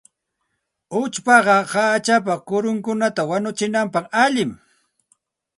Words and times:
Uchpaqa 0.99 1.55
hachapa 1.73 2.33
kurunkunata 2.47 3.21
wanuchinapaq 3.29 4.05
allinmi. 4.23 4.57